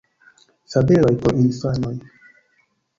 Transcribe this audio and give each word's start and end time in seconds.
Fabeloj 0.75 1.13
por 1.27 1.39
infanoj. 1.45 1.95